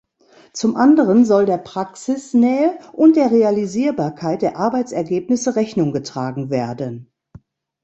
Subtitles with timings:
[0.53, 7.11] Zum anderen soll der Praxisnähe und der Realisierbarkeit der Arbeitsergebnisse Rechnung getragen werden.